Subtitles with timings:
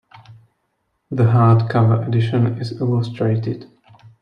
[1.11, 3.69] The hardcover edition is illustrated.